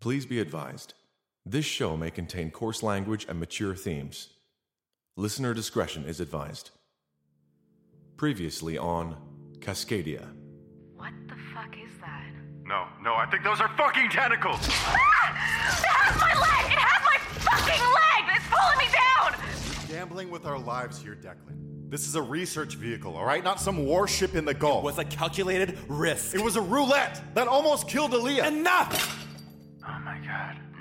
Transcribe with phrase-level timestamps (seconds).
[0.00, 0.94] Please be advised
[1.46, 4.28] this show may contain coarse language and mature themes.
[5.16, 6.70] Listener discretion is advised.
[8.16, 9.16] Previously on
[9.60, 10.28] Cascadia.
[10.96, 12.30] What the fuck is that?
[12.64, 14.60] No, no, I think those are fucking tentacles!
[14.70, 16.72] It has my leg!
[16.72, 18.36] It has my fucking leg!
[18.36, 19.88] It's pulling me down!
[19.88, 21.90] Gambling with our lives here, Declan.
[21.90, 23.42] This is a research vehicle, all right?
[23.42, 24.84] Not some warship in the Gulf.
[24.84, 26.34] with a calculated risk.
[26.34, 28.46] It was a roulette that almost killed Alia.
[28.46, 29.29] Enough!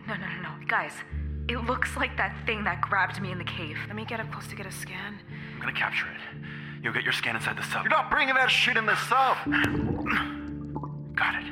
[0.09, 0.21] My god.
[0.21, 0.67] No, no, no, no.
[0.67, 0.93] Guys,
[1.47, 3.77] it looks like that thing that grabbed me in the cave.
[3.87, 5.19] Let me get up close to get a scan.
[5.55, 6.19] I'm gonna capture it.
[6.83, 7.83] You'll get your scan inside the sub.
[7.83, 9.37] You're not bringing that shit in the sub!
[11.15, 11.51] Got it.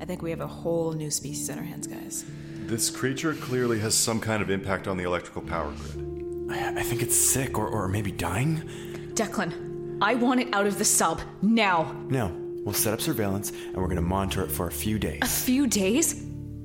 [0.00, 2.24] I think we have a whole new species on our hands, guys.
[2.64, 6.50] This creature clearly has some kind of impact on the electrical power grid.
[6.50, 8.68] I, I think it's sick or, or maybe dying.
[9.14, 11.92] Declan, I want it out of the sub now.
[12.08, 12.32] No,
[12.64, 15.20] we'll set up surveillance and we're gonna monitor it for a few days.
[15.22, 16.24] A few days?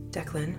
[0.10, 0.56] Declan,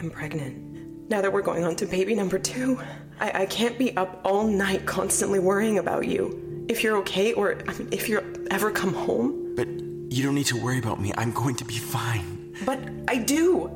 [0.00, 1.10] I'm pregnant.
[1.10, 2.80] Now that we're going on to baby number two,
[3.20, 6.64] I, I can't be up all night constantly worrying about you.
[6.70, 9.54] If you're okay, or I mean, if you ever come home.
[9.56, 11.12] But you don't need to worry about me.
[11.18, 12.56] I'm going to be fine.
[12.64, 12.78] But
[13.08, 13.70] I do.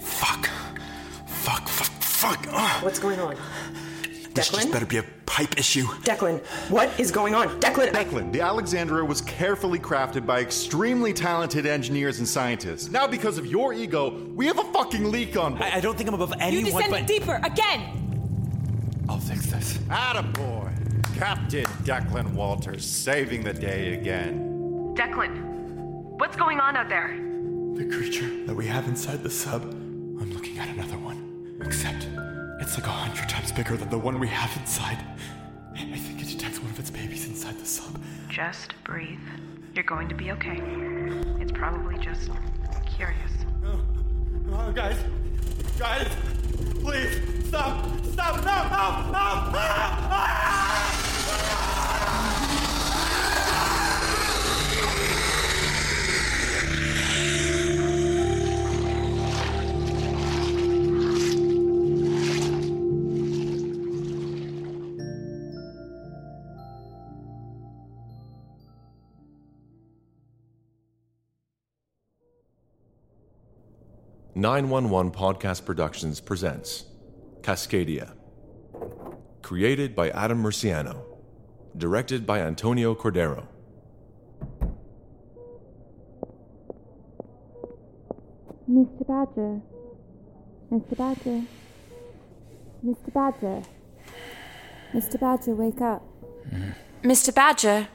[0.00, 0.48] Fuck.
[1.26, 2.46] Fuck, fuck, fuck.
[2.50, 2.82] Ugh.
[2.82, 3.36] What's going on?
[4.34, 5.84] This just better be a pipe issue.
[6.02, 7.48] Declan, what is going on?
[7.60, 12.90] Declan, Declan, the Alexandria was carefully crafted by extremely talented engineers and scientists.
[12.90, 15.62] Now, because of your ego, we have a fucking leak on board.
[15.62, 17.06] I, I don't think I'm above You anyone descended but...
[17.06, 19.04] deeper again!
[19.08, 19.78] I'll fix this.
[19.88, 20.72] Attaboy!
[21.16, 24.94] Captain Declan Walters saving the day again.
[24.96, 27.16] Declan, what's going on out there?
[27.74, 31.60] The creature that we have inside the sub, I'm looking at another one.
[31.64, 32.08] Except
[32.64, 34.96] it's like a hundred times bigger than the one we have inside.
[35.74, 38.00] I think it detects one of its babies inside the sub.
[38.30, 39.18] Just breathe.
[39.74, 40.62] You're going to be okay.
[41.40, 42.30] It's probably just
[42.96, 43.32] curious.
[43.66, 43.80] Oh,
[44.50, 44.96] oh, guys.
[45.78, 46.08] Guys.
[46.80, 47.20] Please.
[47.48, 47.84] Stop.
[48.06, 48.36] Stop.
[48.36, 48.42] No.
[48.42, 49.12] No.
[49.12, 49.20] No.
[49.20, 49.52] Ah!
[49.52, 50.08] Ah!
[50.10, 50.54] Ah!
[74.34, 76.84] 911 Podcast Productions presents
[77.42, 78.14] Cascadia.
[79.42, 81.02] Created by Adam Murciano.
[81.76, 83.46] Directed by Antonio Cordero.
[88.70, 89.06] Mr.
[89.06, 89.60] Badger.
[90.72, 90.96] Mr.
[90.96, 91.42] Badger.
[92.84, 93.12] Mr.
[93.12, 93.62] Badger.
[94.94, 95.20] Mr.
[95.20, 96.02] Badger, wake up.
[96.52, 97.10] Mm-hmm.
[97.10, 97.34] Mr.
[97.34, 97.88] Badger,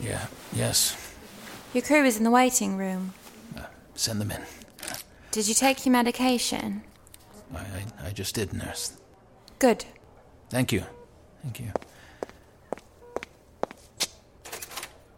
[0.00, 0.96] Yeah, yes.
[1.72, 3.14] your crew is in the waiting room.
[3.56, 3.62] Uh,
[3.94, 4.42] send them in.
[5.36, 6.82] Did you take your medication?
[7.54, 8.96] I, I, I just did, nurse.
[9.58, 9.84] Good.
[10.48, 10.82] Thank you.
[11.42, 11.72] Thank you.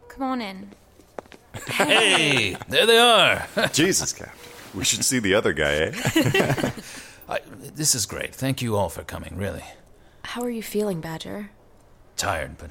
[0.08, 0.72] Come on in.
[1.68, 3.46] Hey, there they are.
[3.72, 4.36] Jesus, Captain.
[4.74, 5.92] We should see the other guy, eh?
[7.28, 7.38] I,
[7.76, 8.34] this is great.
[8.34, 9.62] Thank you all for coming, really.
[10.24, 11.50] How are you feeling, Badger?
[12.16, 12.70] Tired, but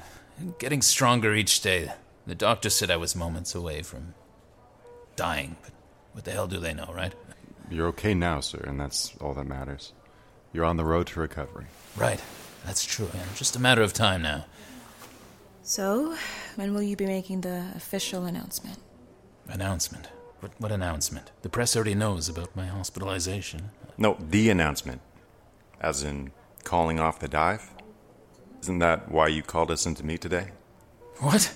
[0.58, 1.92] getting stronger each day.
[2.26, 4.12] The doctor said I was moments away from
[5.16, 5.72] dying, but
[6.12, 7.14] what the hell do they know, right?
[7.70, 9.92] You're okay now, sir, and that's all that matters.
[10.52, 11.66] You're on the road to recovery.
[11.96, 12.20] Right.
[12.64, 13.08] That's true.
[13.14, 13.24] Yeah.
[13.36, 14.46] Just a matter of time now.
[15.62, 16.16] So,
[16.56, 18.78] when will you be making the official announcement?
[19.48, 20.08] Announcement?
[20.40, 21.30] What, what announcement?
[21.42, 23.70] The press already knows about my hospitalization.
[23.98, 25.00] No, the announcement.
[25.80, 26.32] As in
[26.64, 27.70] calling off the dive?
[28.62, 30.52] Isn't that why you called us in to meet today?
[31.18, 31.54] What?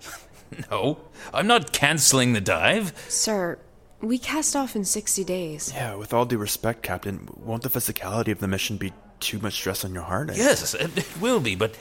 [0.70, 0.98] no,
[1.32, 2.92] I'm not canceling the dive.
[3.08, 3.58] Sir,
[4.00, 5.72] we cast off in 60 days.
[5.74, 9.54] Yeah, with all due respect, Captain, won't the physicality of the mission be too much
[9.54, 10.30] stress on your heart?
[10.34, 11.76] Yes, it will be, but.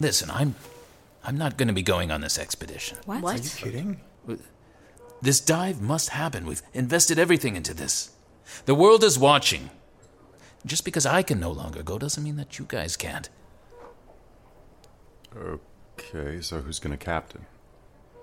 [0.00, 0.54] Listen, I'm.
[1.26, 2.98] I'm not going to be going on this expedition.
[3.06, 3.24] What?
[3.24, 4.00] Are you kidding?
[5.22, 6.44] This dive must happen.
[6.44, 8.10] We've invested everything into this.
[8.66, 9.70] The world is watching.
[10.66, 13.30] Just because I can no longer go doesn't mean that you guys can't.
[15.34, 17.46] Okay, so who's gonna captain?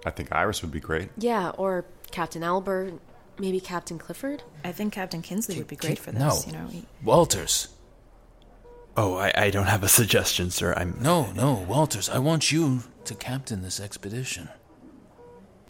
[0.05, 1.09] I think Iris would be great.
[1.17, 2.93] Yeah, or Captain Albert,
[3.39, 4.43] maybe Captain Clifford.
[4.63, 6.29] I think Captain Kinsley would be great for No.
[6.29, 6.47] this.
[6.47, 7.67] You know, he- Walters.
[8.97, 10.73] Oh, I, I don't have a suggestion, sir.
[10.75, 10.97] I'm.
[11.01, 14.49] No, no, Walters, I want you to captain this expedition.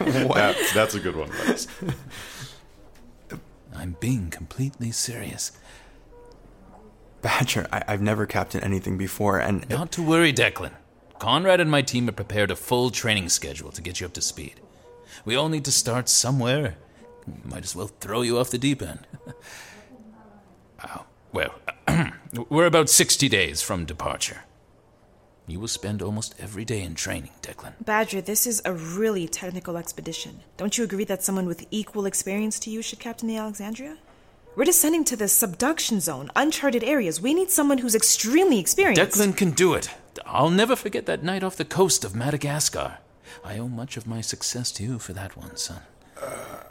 [0.00, 1.66] That's, that's a good one, Lex.
[3.74, 5.52] I'm being completely serious.
[7.20, 9.68] Badger, I, I've never captained anything before, and.
[9.68, 10.72] Not to worry, Declan.
[11.22, 14.20] Conrad and my team have prepared a full training schedule to get you up to
[14.20, 14.54] speed.
[15.24, 16.74] We all need to start somewhere.
[17.44, 19.06] Might as well throw you off the deep end.
[20.84, 21.54] oh, well,
[22.48, 24.40] we're about 60 days from departure.
[25.46, 27.74] You will spend almost every day in training, Declan.
[27.84, 30.40] Badger, this is a really technical expedition.
[30.56, 33.96] Don't you agree that someone with equal experience to you should captain the Alexandria?
[34.56, 37.20] We're descending to the subduction zone, uncharted areas.
[37.20, 39.00] We need someone who's extremely experienced.
[39.00, 39.88] Declan can do it.
[40.26, 42.98] I'll never forget that night off the coast of Madagascar.
[43.44, 45.82] I owe much of my success to you for that one, son.
[46.20, 46.62] Uh,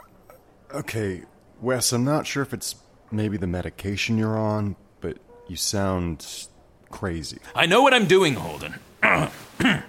[0.74, 1.22] okay,
[1.60, 2.76] Wes, I'm not sure if it's
[3.10, 5.18] maybe the medication you're on, but
[5.48, 6.46] you sound
[6.90, 7.38] crazy.
[7.54, 8.74] I know what I'm doing, Holden.
[9.02, 9.82] the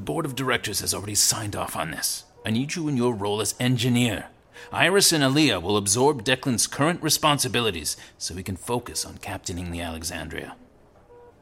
[0.00, 2.24] board of directors has already signed off on this.
[2.44, 4.26] I need you in your role as engineer.
[4.72, 9.80] Iris and Alia will absorb Declan's current responsibilities so he can focus on captaining the
[9.80, 10.56] Alexandria.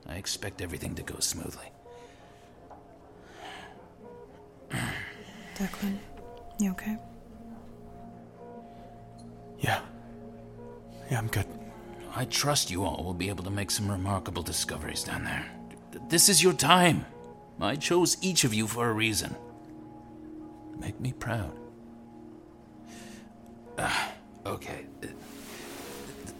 [0.08, 1.66] I expect everything to go smoothly.
[5.56, 5.98] Declan,
[6.58, 6.96] you okay?
[9.58, 9.80] Yeah.
[11.10, 11.46] Yeah, I'm good.
[12.14, 15.46] I trust you all will be able to make some remarkable discoveries down there.
[16.08, 17.04] This is your time.
[17.60, 19.34] I chose each of you for a reason.
[20.78, 21.52] Make me proud.
[23.78, 24.12] Ah,
[24.44, 24.86] okay.
[25.00, 25.08] The,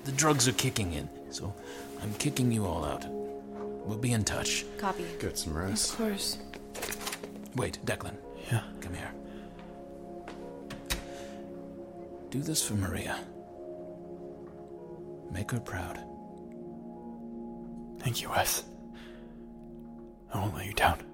[0.04, 1.54] the drugs are kicking in, so
[2.02, 3.06] I'm kicking you all out.
[3.86, 4.64] We'll be in touch.
[4.78, 5.04] Copy.
[5.20, 5.92] Get some rest.
[5.92, 6.38] Of course.
[7.54, 8.16] Wait, Declan.
[8.50, 8.62] Yeah.
[8.80, 9.12] Come here.
[12.30, 13.16] Do this for Maria.
[15.30, 16.00] Make her proud.
[18.00, 18.64] Thank you, Wes.
[20.34, 21.05] I won't let you down.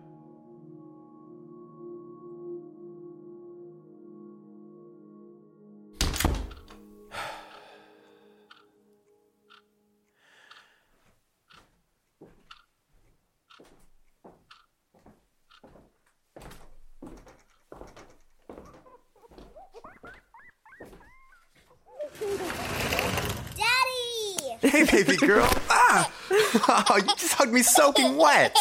[25.04, 25.48] Baby girl.
[25.70, 26.10] Ah!
[26.30, 28.56] Oh, you just hugged me soaking wet.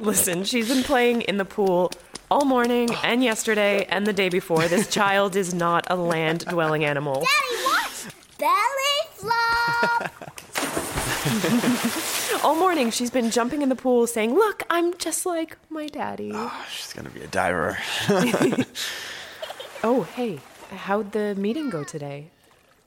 [0.00, 1.90] Listen, she's been playing in the pool
[2.30, 4.68] all morning and yesterday and the day before.
[4.68, 7.14] This child is not a land dwelling animal.
[7.14, 8.14] Daddy, what?
[8.38, 10.12] Belly flop.
[12.44, 16.30] all morning she's been jumping in the pool saying, Look, I'm just like my daddy.
[16.32, 17.78] Oh, she's gonna be a diver.
[19.82, 20.38] oh, hey,
[20.70, 22.30] how'd the meeting go today?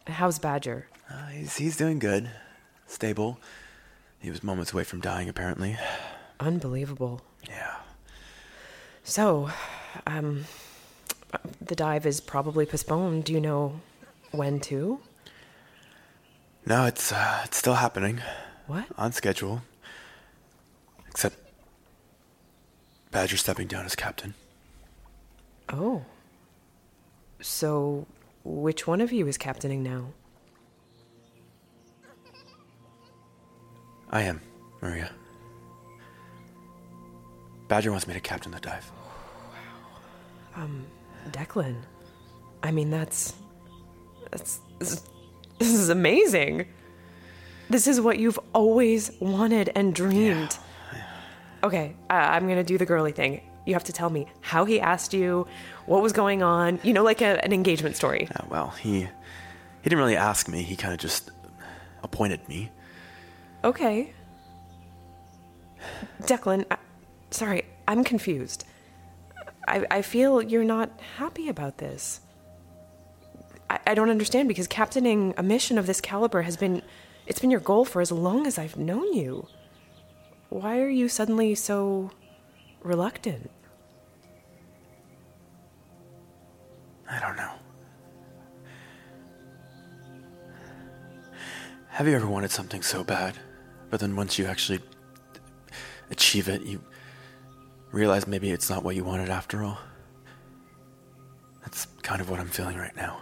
[0.07, 0.87] How's Badger?
[1.09, 2.29] Uh, he's, he's doing good.
[2.87, 3.39] Stable.
[4.19, 5.77] He was moments away from dying, apparently.
[6.39, 7.21] Unbelievable.
[7.47, 7.75] Yeah.
[9.03, 9.49] So,
[10.07, 10.45] um,
[11.61, 13.25] the dive is probably postponed.
[13.25, 13.81] Do you know
[14.31, 14.99] when to?
[16.65, 18.21] No, it's uh, it's still happening.
[18.67, 18.85] What?
[18.97, 19.61] On schedule.
[21.09, 21.37] Except
[23.11, 24.33] Badger stepping down as captain.
[25.69, 26.05] Oh.
[27.41, 28.07] So,
[28.43, 30.07] which one of you is captaining now?
[34.13, 34.41] I am,
[34.79, 35.09] Maria.
[37.67, 38.91] Badger wants me to captain the dive.
[40.55, 40.85] Um,
[41.31, 41.77] Declan.
[42.61, 43.33] I mean, that's.
[44.29, 44.59] That's.
[44.77, 45.09] This is,
[45.57, 46.67] this is amazing.
[47.71, 50.59] This is what you've always wanted and dreamed.
[51.63, 53.41] Okay, uh, I'm gonna do the girly thing.
[53.65, 55.47] You have to tell me how he asked you,
[55.87, 58.27] what was going on, you know, like a, an engagement story.
[58.29, 59.09] Yeah, well, he he
[59.89, 60.61] didn't really ask me.
[60.61, 61.31] He kind of just
[62.03, 62.69] appointed me.
[63.63, 64.13] Okay.
[66.21, 66.77] Declan, I,
[67.31, 68.65] sorry, I'm confused.
[69.67, 72.19] I, I feel you're not happy about this.
[73.69, 76.81] I, I don't understand because captaining a mission of this caliber has been
[77.25, 79.47] it's been your goal for as long as I've known you.
[80.49, 82.11] Why are you suddenly so
[82.81, 83.49] reluctant?
[87.09, 87.53] I don't know.
[91.89, 93.37] Have you ever wanted something so bad,
[93.93, 94.79] but then once you actually
[96.09, 96.81] achieve it, you
[97.91, 99.77] realize maybe it's not what you wanted after all?
[101.61, 103.21] That's kind of what I'm feeling right now.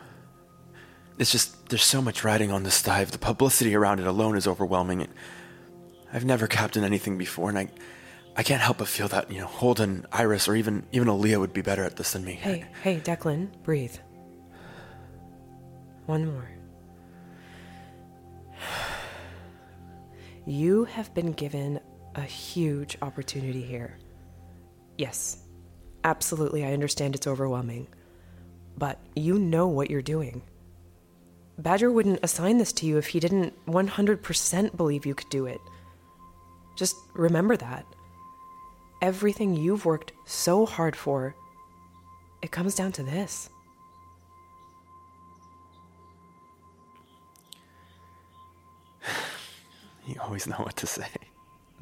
[1.17, 3.11] It's just, there's so much riding on this dive.
[3.11, 5.09] The publicity around it alone is overwhelming.
[6.13, 7.67] I've never captained anything before, and I,
[8.37, 11.51] I can't help but feel that, you know, Holden, Iris, or even, even Alia would
[11.51, 12.35] be better at this than me.
[12.35, 13.97] Hey, hey, Declan, breathe.
[16.05, 16.47] One more.
[20.45, 21.79] You have been given
[22.15, 23.99] a huge opportunity here.
[24.97, 25.37] Yes,
[26.03, 27.87] absolutely, I understand it's overwhelming.
[28.75, 30.41] But you know what you're doing.
[31.59, 35.61] Badger wouldn't assign this to you if he didn't 100% believe you could do it.
[36.75, 37.85] Just remember that.
[39.03, 41.35] Everything you've worked so hard for,
[42.41, 43.50] it comes down to this.
[50.05, 51.07] You always know what to say.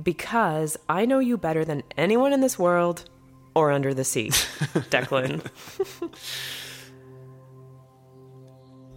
[0.01, 3.09] Because I know you better than anyone in this world
[3.55, 4.29] or under the sea,
[4.89, 5.45] Declan.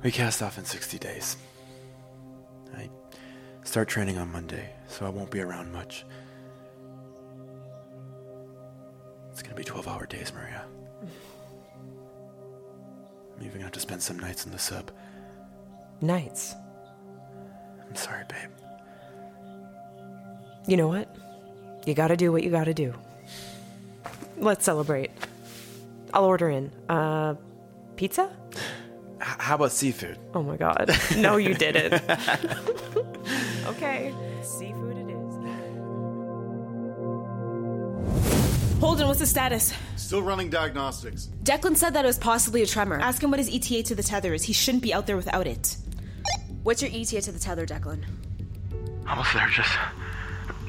[0.02, 1.36] We cast off in 60 days.
[2.76, 2.88] I
[3.64, 6.04] start training on Monday, so I won't be around much.
[9.30, 10.64] It's gonna be 12 hour days, Maria.
[13.36, 14.90] I'm even gonna have to spend some nights in the sub.
[16.00, 16.54] Nights.
[17.88, 18.50] I'm sorry, babe.
[20.66, 21.14] You know what?
[21.86, 22.94] You gotta do what you gotta do.
[24.38, 25.10] Let's celebrate.
[26.14, 26.70] I'll order in.
[26.88, 27.34] Uh,
[27.96, 28.30] pizza?
[29.18, 30.18] How about seafood?
[30.34, 30.90] Oh my god.
[31.16, 31.94] No, you didn't.
[33.66, 34.12] okay.
[34.42, 35.34] Seafood it is.
[38.80, 39.72] Holden, what's the status?
[39.96, 41.28] Still running diagnostics.
[41.44, 42.98] Declan said that it was possibly a tremor.
[43.00, 44.42] Ask him what his ETA to the tether is.
[44.42, 45.76] He shouldn't be out there without it.
[46.64, 48.04] What's your ETA to the tether, Declan?
[49.08, 49.70] Almost there, just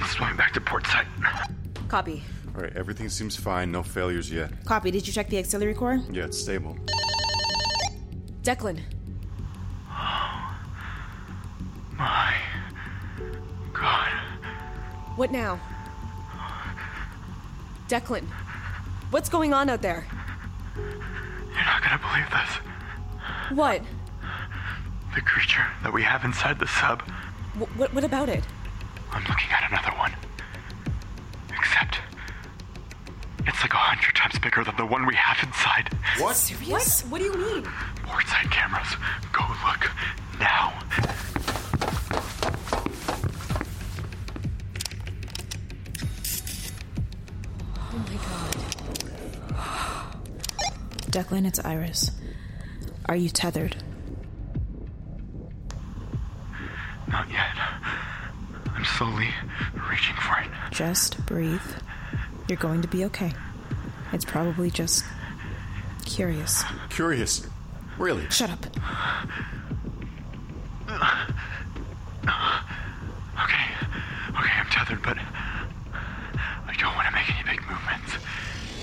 [0.05, 1.05] swimming back to port side.
[1.87, 2.23] Copy.
[2.55, 3.71] All right, everything seems fine.
[3.71, 4.63] No failures yet.
[4.65, 4.91] Copy.
[4.91, 5.99] Did you check the auxiliary core?
[6.11, 6.77] Yeah, it's stable.
[8.43, 8.79] Declan.
[11.97, 12.35] My
[13.73, 14.09] God.
[15.15, 15.59] What now?
[17.87, 18.25] Declan.
[19.11, 20.05] What's going on out there?
[20.75, 23.57] You're not gonna believe this.
[23.57, 23.81] What?
[25.15, 27.03] The creature that we have inside the sub.
[27.53, 28.43] Wh- what, what about it?
[29.13, 30.11] I'm looking at another one.
[31.55, 31.99] Except,
[33.45, 35.89] it's like a hundred times bigger than the one we have inside.
[36.17, 36.35] What?
[36.35, 37.03] Serious?
[37.03, 37.11] What?
[37.11, 37.63] What do you mean?
[38.03, 38.95] Portside cameras.
[39.31, 39.91] Go look
[40.39, 40.73] now.
[47.95, 48.55] Oh my god.
[51.11, 52.09] Declan, it's Iris.
[53.05, 53.82] Are you tethered?
[60.73, 61.61] Just breathe.
[62.47, 63.31] You're going to be okay.
[64.11, 65.05] It's probably just
[66.03, 66.63] curious.
[66.89, 67.47] Curious.
[67.97, 68.27] Really?
[68.31, 68.65] Shut up.
[73.35, 73.65] Okay.
[74.29, 78.13] Okay, I'm tethered, but I don't want to make any big movements.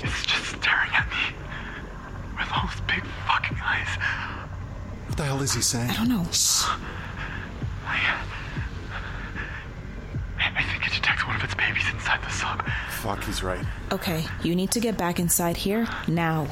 [0.03, 1.35] It's just staring at me
[2.39, 3.89] with all those big fucking eyes.
[5.07, 5.91] What the hell is he saying?
[5.91, 6.27] I don't know.
[7.87, 8.25] I,
[10.39, 12.67] I think it detects one of its babies inside the sub.
[12.91, 13.65] Fuck, he's right.
[13.93, 16.47] Okay, you need to get back inside here now.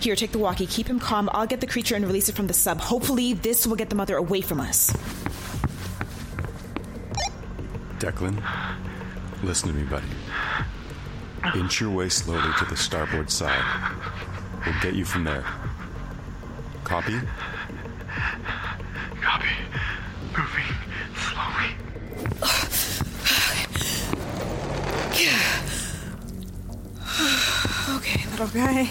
[0.00, 0.66] Here, take the walkie.
[0.66, 1.30] Keep him calm.
[1.32, 2.80] I'll get the creature and release it from the sub.
[2.80, 4.90] Hopefully, this will get the mother away from us.
[7.98, 8.42] Declan,
[9.42, 10.06] listen to me, buddy.
[11.58, 13.64] Inch your way slowly to the starboard side.
[14.66, 15.44] We'll get you from there.
[16.84, 17.18] Copy?
[17.18, 17.28] Copy.
[28.42, 28.90] Okay.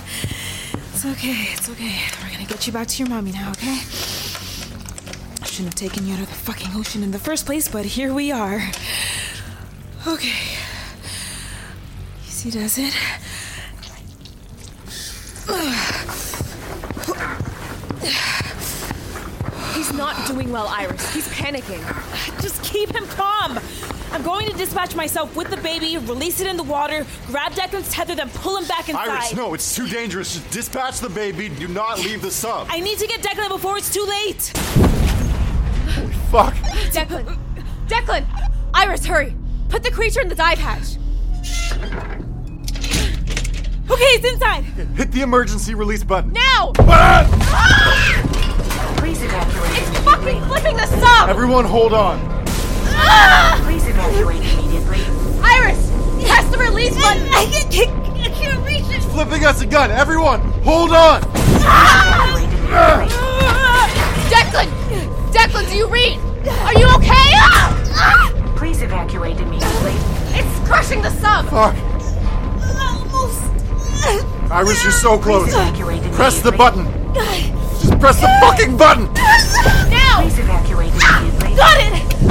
[0.94, 2.00] It's okay, it's okay.
[2.24, 3.80] We're gonna get you back to your mommy now, okay?
[5.42, 7.84] I shouldn't have taken you out of the fucking ocean in the first place, but
[7.84, 8.64] here we are.
[10.08, 10.58] Okay.
[12.26, 12.50] Easy.
[12.50, 12.94] does it.
[19.76, 21.14] He's not doing well, Iris.
[21.14, 21.84] He's panicking.
[22.42, 23.60] Just keep him calm.
[24.12, 27.90] I'm going to dispatch myself with the baby, release it in the water, grab Declan's
[27.92, 29.10] tether, then pull him back inside.
[29.10, 30.34] Iris, no, it's too dangerous.
[30.34, 31.48] Just dispatch the baby.
[31.48, 32.68] Do not leave the sub.
[32.70, 34.42] I need to get Declan before it's too late.
[36.30, 36.54] Fuck.
[36.92, 37.38] Declan!
[37.88, 38.26] Declan!
[38.74, 39.34] Iris, hurry!
[39.70, 40.98] Put the creature in the dive hatch.
[43.90, 44.64] Okay, it's inside.
[44.64, 46.34] Hit the emergency release button.
[46.34, 46.74] Now!
[46.80, 47.28] Ah!
[48.98, 49.72] Please evacuate.
[49.72, 51.30] It's fucking flipping the sub!
[51.30, 52.41] Everyone, hold on.
[54.02, 54.10] Ah!
[54.10, 55.00] Please evacuate immediately.
[55.44, 55.92] Iris!
[56.28, 57.28] Press the release button!
[57.32, 59.02] I can't, I can't reach it!
[59.12, 59.92] Flipping us a gun.
[59.92, 61.22] Everyone, hold on.
[64.30, 64.70] Declan!
[65.32, 66.20] Declan, do you read?
[66.48, 67.34] Are you okay?
[68.58, 69.94] Please evacuate immediately.
[70.34, 71.46] It's crushing the sub!
[71.50, 71.76] Fuck.
[72.80, 73.42] Almost.
[74.52, 75.52] Iris, you're so close.
[76.16, 76.86] Press the button.
[77.14, 79.06] Just press the fucking button.
[79.90, 80.22] Now!
[80.22, 81.56] Please evacuate immediately.
[81.56, 82.31] Got it!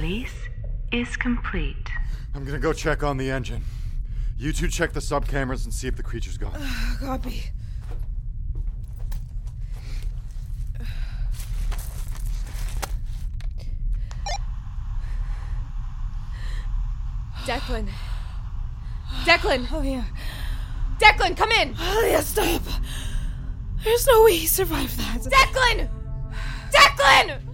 [0.00, 0.48] Release
[0.92, 1.88] is complete.
[2.34, 3.62] I'm gonna go check on the engine.
[4.38, 6.52] You two check the sub cameras and see if the creature's gone.
[7.00, 7.46] Copy.
[17.44, 17.88] Declan.
[19.24, 19.66] Declan!
[19.72, 20.04] Oh, yeah.
[20.98, 21.74] Declan, come in!
[21.78, 22.62] Oh, yeah, stop.
[23.82, 25.22] There's no way he survived that.
[25.22, 25.88] Declan!
[26.70, 27.47] Declan!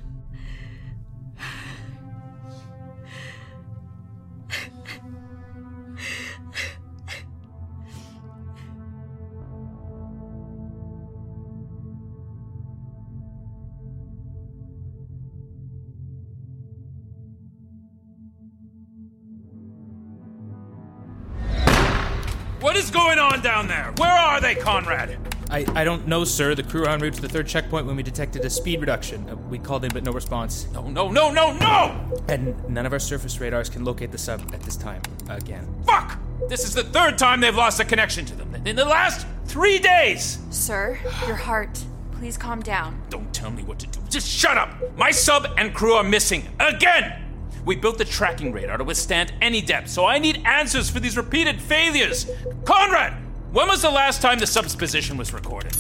[23.67, 23.95] Down there?
[23.97, 25.19] Where are they, Conrad?
[25.51, 26.55] I, I don't know, sir.
[26.55, 29.29] The crew are en route to the third checkpoint when we detected a speed reduction.
[29.29, 30.67] Uh, we called in, but no response.
[30.73, 32.23] No, no, no, no, no!
[32.29, 35.03] And none of our surface radars can locate the sub at this time.
[35.29, 35.67] Again.
[35.87, 36.19] Fuck!
[36.49, 39.79] This is the third time they've lost a connection to them in the last three
[39.79, 40.39] days!
[40.51, 41.85] Sir, your heart.
[42.13, 43.01] Please calm down.
[43.11, 44.01] Don't tell me what to do.
[44.09, 44.75] Just shut up!
[44.97, 46.49] My sub and crew are missing.
[46.59, 47.21] Again!
[47.65, 51.17] We built the tracking radar to withstand any depth, so I need answers for these
[51.17, 52.27] repeated failures.
[52.65, 53.24] Conrad!
[53.55, 55.77] When was the last time the sub's position was recorded?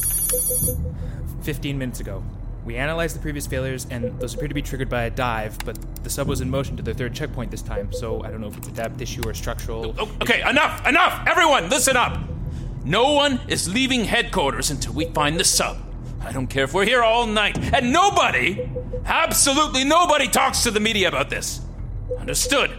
[1.42, 2.22] 15 minutes ago.
[2.64, 5.76] We analyzed the previous failures, and those appear to be triggered by a dive, but
[6.04, 8.46] the sub was in motion to the third checkpoint this time, so I don't know
[8.46, 9.92] if it's a depth issue or structural.
[9.98, 10.86] Oh, okay, enough!
[10.86, 11.26] Enough!
[11.26, 12.16] Everyone, listen up!
[12.84, 15.76] No one is leaving headquarters until we find the sub.
[16.20, 17.58] I don't care if we're here all night.
[17.74, 18.70] And nobody,
[19.04, 21.60] absolutely nobody, talks to the media about this.
[22.20, 22.70] Understood?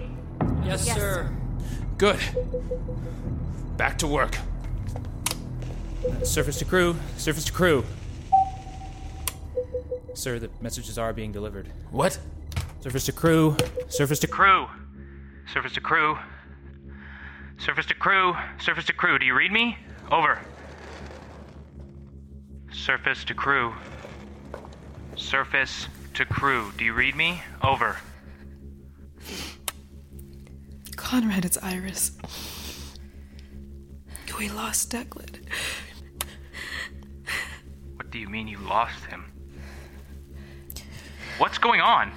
[0.63, 1.35] Yes, sir.
[1.97, 2.21] Good.
[3.75, 4.37] Back to work.
[6.23, 6.95] Surface to crew.
[7.17, 7.83] Surface to crew.
[10.13, 11.69] Sir, the messages are being delivered.
[11.91, 12.17] What?
[12.81, 13.57] Surface to crew.
[13.89, 14.67] Surface to Crew.
[15.51, 16.17] Surface to crew.
[17.57, 18.35] Surface to crew.
[18.59, 19.19] Surface to crew.
[19.19, 19.77] Do you read me?
[20.11, 20.39] Over.
[22.71, 23.73] Surface to crew.
[25.15, 26.71] Surface to crew.
[26.77, 27.41] Do you read me?
[27.63, 27.97] Over.
[30.95, 32.11] Conrad, it's Iris.
[34.37, 35.45] We lost Declan.
[38.15, 39.25] What do you mean you lost him?
[41.37, 42.13] What's going on?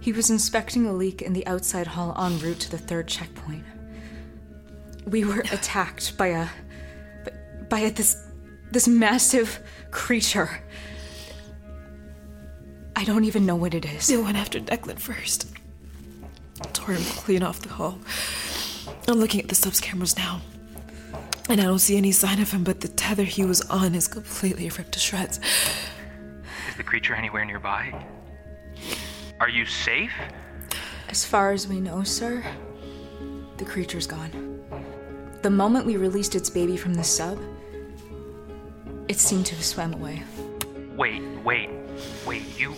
[0.00, 3.64] He was inspecting a leak in the outside hall en route to the third checkpoint.
[5.04, 6.46] We were attacked by a.
[7.68, 8.24] by a, this.
[8.70, 9.58] this massive
[9.90, 10.62] creature.
[12.94, 14.06] I don't even know what it is.
[14.06, 15.52] They went after Declan first.
[16.72, 17.98] Tore him clean off the hull.
[19.08, 20.40] I'm looking at the subs cameras now.
[21.48, 24.08] And I don't see any sign of him, but the tether he was on is
[24.08, 25.38] completely ripped to shreds.
[26.68, 28.06] Is the creature anywhere nearby?
[29.40, 30.12] Are you safe?
[31.10, 32.42] As far as we know, sir,
[33.58, 34.64] the creature's gone.
[35.42, 37.38] The moment we released its baby from the sub,
[39.08, 40.22] it seemed to have swam away.
[40.96, 41.68] Wait, wait,
[42.26, 42.58] wait.
[42.58, 42.74] You.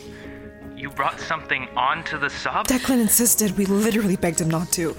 [0.76, 2.66] You brought something onto the sub?
[2.66, 3.57] Declan insisted.
[3.57, 4.96] We literally begged him not to.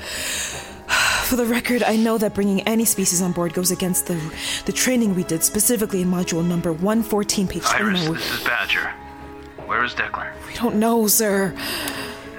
[1.27, 4.17] For the record, I know that bringing any species on board goes against the
[4.65, 8.13] the training we did, specifically in module number 114, page Iris, 29.
[8.13, 8.93] this is Badger.
[9.65, 10.31] Where is Declan?
[10.47, 11.53] We don't know, sir.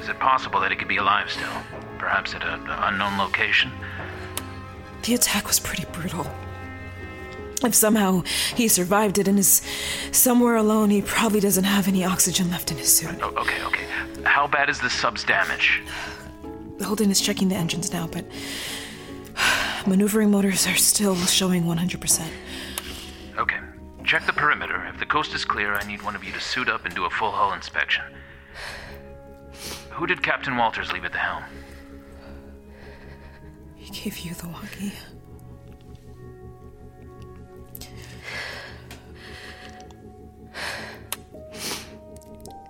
[0.01, 1.53] Is it possible that he could be alive still?
[1.99, 3.71] Perhaps at an unknown location?
[5.03, 6.27] The attack was pretty brutal.
[7.63, 8.23] If somehow
[8.55, 9.61] he survived it and is
[10.13, 13.19] somewhere alone, he probably doesn't have any oxygen left in his suit.
[13.21, 13.85] Oh, okay, okay.
[14.25, 15.83] How bad is the sub's damage?
[16.83, 18.25] Holden is checking the engines now, but
[19.89, 22.29] maneuvering motors are still showing 100%.
[23.39, 23.59] Okay.
[24.05, 24.87] Check the perimeter.
[24.87, 27.05] If the coast is clear, I need one of you to suit up and do
[27.05, 28.05] a full hull inspection.
[29.91, 31.45] Who did Captain Walters leave at the helm?
[33.75, 34.93] He gave you the walkie.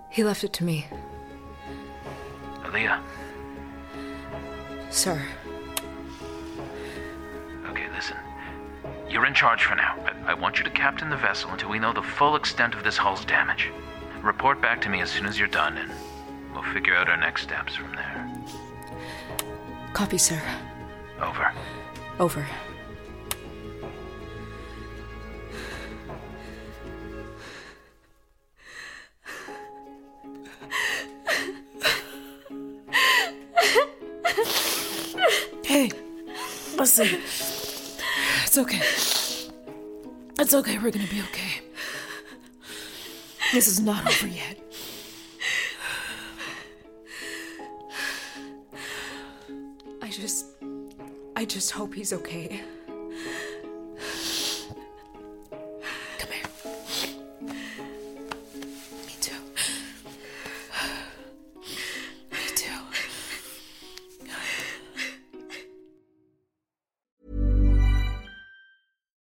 [0.09, 0.87] He left it to me.
[2.65, 3.01] Alia.
[4.89, 5.21] Sir.
[9.19, 9.97] You're in charge for now.
[10.25, 12.85] I, I want you to captain the vessel until we know the full extent of
[12.85, 13.69] this hull's damage.
[14.21, 15.91] Report back to me as soon as you're done, and
[16.53, 18.31] we'll figure out our next steps from there.
[19.91, 20.41] Copy, sir.
[21.21, 21.51] Over.
[22.17, 22.47] Over.
[40.49, 40.79] It's okay.
[40.79, 41.61] We're gonna be okay.
[43.53, 44.57] This is not over yet.
[50.01, 50.47] I just.
[51.35, 52.63] I just hope he's okay.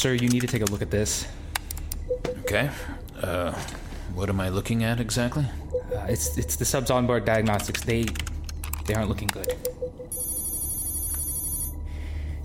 [0.00, 1.26] Sir, you need to take a look at this.
[2.38, 2.70] Okay.
[3.22, 3.52] Uh,
[4.14, 5.44] what am I looking at exactly?
[5.94, 7.82] Uh, it's it's the sub's onboard diagnostics.
[7.84, 8.06] They
[8.86, 9.52] they aren't looking good.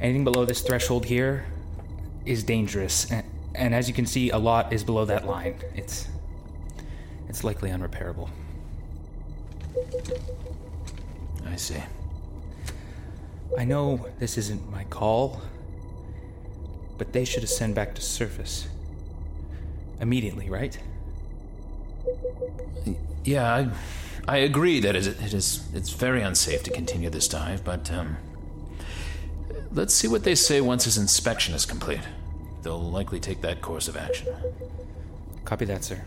[0.02, 1.46] Anything below this threshold here
[2.26, 5.56] is dangerous, and, and as you can see, a lot is below that line.
[5.76, 6.10] It's
[7.30, 8.28] it's likely unrepairable.
[11.46, 11.82] I see.
[13.58, 15.40] I know this isn't my call,
[16.98, 18.68] but they should ascend back to surface
[20.00, 20.78] immediately, right?
[23.24, 23.70] Yeah, I,
[24.28, 28.18] I agree that it it is it's very unsafe to continue this dive, but um,
[29.72, 32.02] let's see what they say once his inspection is complete.
[32.62, 34.28] They'll likely take that course of action.
[35.44, 36.02] Copy that, sir.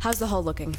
[0.00, 0.76] How's the hull looking?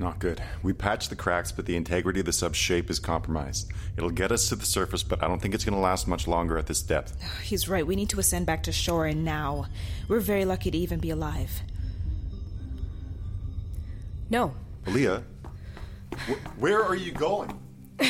[0.00, 0.42] Not good.
[0.62, 3.70] We patched the cracks, but the integrity of the sub's shape is compromised.
[3.96, 6.26] It'll get us to the surface, but I don't think it's going to last much
[6.26, 7.16] longer at this depth.
[7.42, 7.86] He's right.
[7.86, 9.66] We need to ascend back to shore and now.
[10.08, 11.62] We're very lucky to even be alive.
[14.30, 14.54] No.
[14.86, 15.22] Alia,
[16.28, 17.58] wh- where are you going?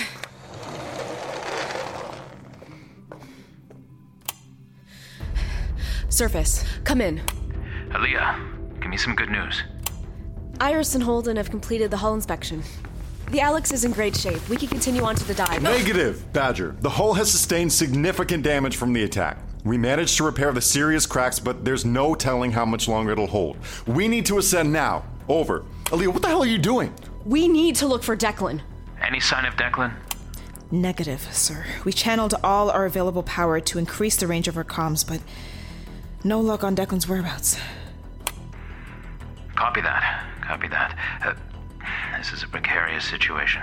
[6.08, 7.20] Surface, come in.
[7.94, 8.40] Alia,
[8.80, 9.62] give me some good news.
[10.60, 12.62] Iris and Holden have completed the hull inspection.
[13.30, 14.48] The Alex is in great shape.
[14.48, 15.62] We can continue on to the dive.
[15.62, 16.76] Negative, Badger.
[16.80, 19.38] The hull has sustained significant damage from the attack.
[19.64, 23.26] We managed to repair the serious cracks, but there's no telling how much longer it'll
[23.26, 23.56] hold.
[23.86, 25.04] We need to ascend now.
[25.26, 25.64] Over.
[25.90, 26.92] Alia, what the hell are you doing?
[27.24, 28.60] We need to look for Declan.
[29.00, 29.94] Any sign of Declan?
[30.70, 31.64] Negative, sir.
[31.84, 35.20] We channeled all our available power to increase the range of our comms, but
[36.22, 37.58] no luck on Declan's whereabouts.
[39.54, 40.26] Copy that.
[40.46, 40.96] Copy that.
[41.24, 41.34] Uh,
[42.18, 43.62] this is a precarious situation.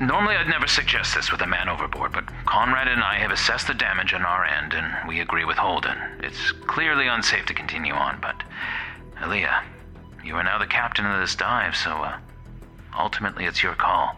[0.00, 3.66] Normally, I'd never suggest this with a man overboard, but Conrad and I have assessed
[3.66, 5.96] the damage on our end, and we agree with Holden.
[6.20, 8.42] It's clearly unsafe to continue on, but
[9.22, 9.62] Alia,
[10.22, 12.18] you are now the captain of this dive, so uh,
[12.98, 14.16] ultimately it's your call.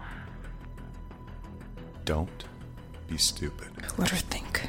[2.04, 2.44] Don't
[3.06, 3.68] be stupid.
[3.96, 4.62] Let her think.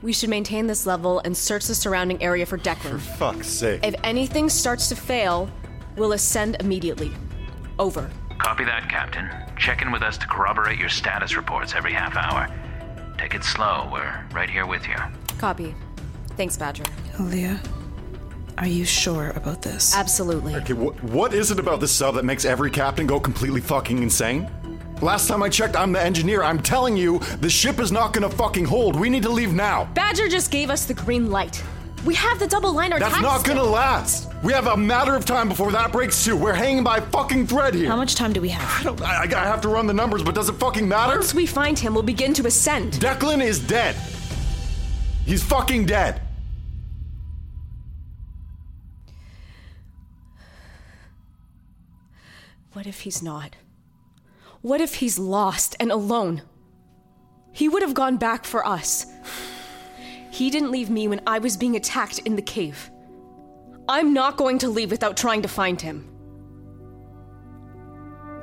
[0.00, 2.92] We should maintain this level and search the surrounding area for Declan.
[2.92, 3.80] For fuck's sake.
[3.84, 5.50] If anything starts to fail,
[5.96, 7.10] we'll ascend immediately.
[7.78, 8.08] Over.
[8.38, 9.28] Copy that, Captain.
[9.56, 12.48] Check in with us to corroborate your status reports every half hour.
[13.18, 14.94] Take it slow, we're right here with you.
[15.38, 15.74] Copy.
[16.36, 16.84] Thanks, Badger.
[17.18, 17.60] Leah,
[18.58, 19.96] are you sure about this?
[19.96, 20.54] Absolutely.
[20.54, 24.00] Okay, wh- what is it about this sub that makes every captain go completely fucking
[24.00, 24.48] insane?
[25.00, 26.42] Last time I checked, I'm the engineer.
[26.42, 28.98] I'm telling you, the ship is not gonna fucking hold.
[28.98, 29.84] We need to leave now.
[29.94, 31.62] Badger just gave us the green light.
[32.04, 33.56] We have the double liner That's not still.
[33.56, 34.32] gonna last.
[34.42, 36.36] We have a matter of time before that breaks too.
[36.36, 37.88] We're hanging by a fucking thread here.
[37.88, 38.80] How much time do we have?
[38.80, 39.02] I don't.
[39.02, 41.14] I, I have to run the numbers, but does it fucking matter?
[41.14, 42.94] Once we find him, we'll begin to ascend.
[42.94, 43.96] Declan is dead.
[45.26, 46.20] He's fucking dead.
[52.72, 53.56] What if he's not?
[54.60, 56.42] What if he's lost and alone?
[57.52, 59.06] He would have gone back for us.
[60.30, 62.90] He didn't leave me when I was being attacked in the cave.
[63.88, 66.08] I'm not going to leave without trying to find him.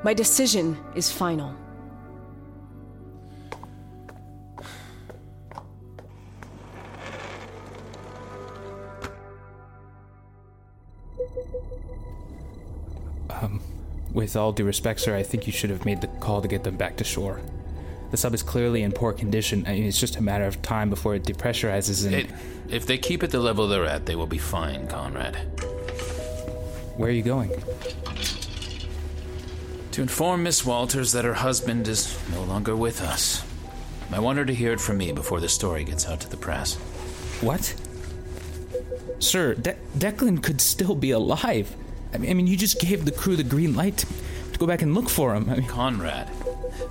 [0.04, 1.54] My decision is final.
[13.30, 13.60] Um,
[14.16, 16.64] with all due respect, sir, I think you should have made the call to get
[16.64, 17.42] them back to shore.
[18.12, 19.66] The sub is clearly in poor condition.
[19.68, 22.16] I mean, it's just a matter of time before it depressurizes and.
[22.16, 22.30] It,
[22.70, 25.36] if they keep at the level they're at, they will be fine, Conrad.
[26.96, 27.52] Where are you going?
[29.92, 33.46] To inform Miss Walters that her husband is no longer with us.
[34.12, 36.38] I want her to hear it from me before the story gets out to the
[36.38, 36.76] press.
[37.42, 37.76] What?
[39.20, 41.76] Sir, De- Declan could still be alive.
[42.16, 44.08] I mean, I mean, you just gave the crew the green light to,
[44.54, 45.50] to go back and look for him.
[45.50, 46.30] I mean, Conrad,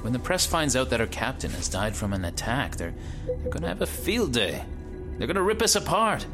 [0.03, 2.95] when the press finds out that our captain has died from an attack, they're,
[3.27, 4.65] they're gonna have a field day.
[5.17, 6.27] They're gonna rip us apart.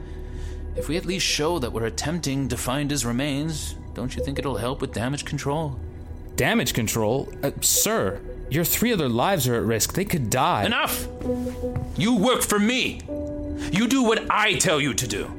[0.75, 4.39] If we at least show that we're attempting to find his remains, don't you think
[4.39, 5.79] it'll help with damage control?
[6.41, 7.29] damage control?
[7.43, 9.93] Uh, sir, your three other lives are at risk.
[9.93, 10.65] They could die.
[10.65, 11.07] Enough!
[11.97, 13.03] You work for me!
[13.71, 15.31] You do what I tell you to do.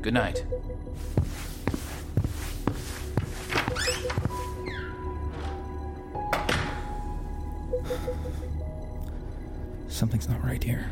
[0.00, 0.42] Good night.
[9.96, 10.90] Something's not right here.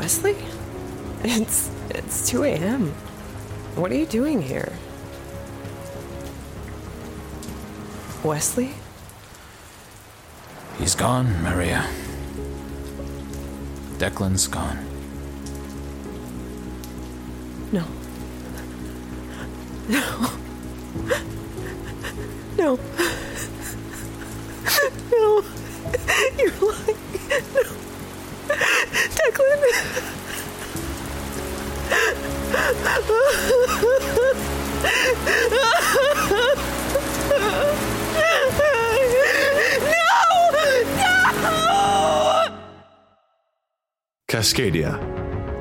[0.00, 0.34] Wesley?
[1.24, 2.86] It's it's 2 a.m.
[3.76, 4.72] What are you doing here?
[8.24, 8.70] Wesley?
[10.78, 11.86] He's gone, Maria.
[13.98, 14.89] Declan's gone.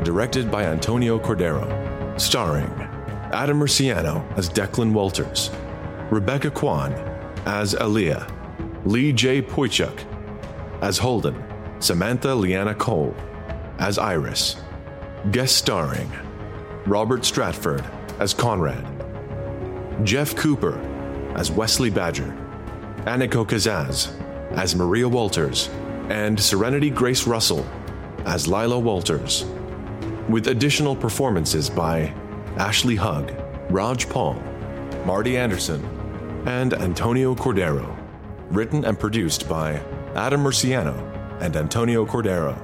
[0.03, 2.71] Directed by Antonio Cordero, starring
[3.33, 5.51] Adam Murciano as Declan Walters,
[6.09, 6.93] Rebecca Kwan
[7.45, 8.25] as Alia,
[8.85, 9.41] Lee J.
[9.41, 10.05] Poichuk
[10.81, 11.43] as Holden,
[11.79, 13.13] Samantha Liana Cole
[13.77, 14.55] as Iris,
[15.31, 16.09] guest starring
[16.85, 17.83] Robert Stratford
[18.19, 18.85] as Conrad,
[20.05, 20.79] Jeff Cooper
[21.35, 22.35] as Wesley Badger,
[22.99, 24.13] Aniko Kazaz
[24.51, 25.69] as Maria Walters,
[26.09, 27.65] and Serenity Grace Russell
[28.25, 29.45] as Lila Walters,
[30.29, 32.13] with additional performances by
[32.57, 33.33] Ashley Hugg,
[33.69, 34.35] Raj Paul,
[35.05, 35.83] Marty Anderson,
[36.45, 37.95] and Antonio Cordero.
[38.49, 39.81] Written and produced by
[40.15, 40.95] Adam Murciano
[41.41, 42.57] and Antonio Cordero.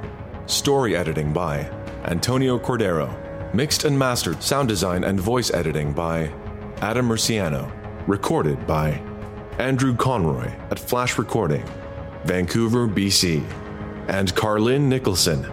[0.49, 1.59] Story editing by
[2.05, 3.09] Antonio Cordero.
[3.53, 6.31] Mixed and mastered sound design and voice editing by
[6.81, 7.71] Adam Murciano.
[8.07, 9.01] Recorded by
[9.57, 11.65] Andrew Conroy at Flash Recording,
[12.25, 13.43] Vancouver, BC.
[14.07, 15.45] And Carlin Nicholson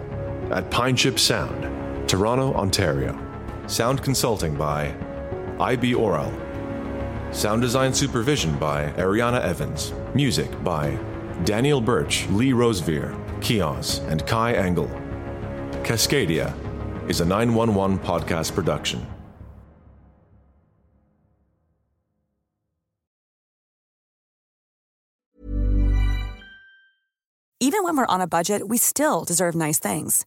[0.50, 1.64] at Pine Chip Sound,
[2.12, 3.18] Toronto, Ontario.
[3.68, 4.94] Sound consulting by
[5.58, 6.30] IB Oral.
[7.32, 9.94] Sound design supervision by Ariana Evans.
[10.14, 10.98] Music by
[11.44, 14.88] Daniel Birch, Lee Rosevere, Kios, and Kai Engel.
[15.84, 16.52] Cascadia
[17.08, 19.06] is a 911 podcast production.
[27.58, 30.26] Even when we're on a budget, we still deserve nice things.